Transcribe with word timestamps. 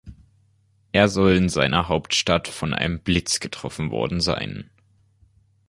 Er 0.93 1.09
soll 1.09 1.33
in 1.35 1.47
seiner 1.47 1.87
Hauptstadt 1.87 2.47
von 2.47 2.73
einem 2.73 3.01
Blitz 3.01 3.39
getroffen 3.39 3.91
worden 3.91 4.19
sein. 4.19 4.67